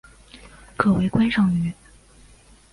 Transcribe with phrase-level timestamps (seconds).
[0.77, 1.71] 可为观赏鱼。